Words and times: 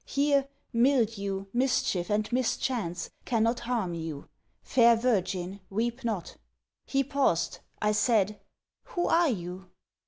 Here, 0.03 0.47
Mildew, 0.73 1.45
Mischief, 1.53 2.09
and 2.09 2.27
Mischance, 2.31 3.11
cannot 3.23 3.59
harm 3.59 3.93
you. 3.93 4.29
Fair 4.63 4.95
virgin 4.95 5.59
weep 5.69 6.03
not!' 6.03 6.37
He 6.87 7.03
paused, 7.03 7.59
I 7.83 7.91
said, 7.91 8.39
'Who 8.85 9.05
are 9.07 9.29
you?' 9.29 9.69